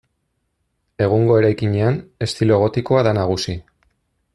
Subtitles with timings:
[1.07, 3.61] Egungo eraikinean, estilo gotikoa da nagusi.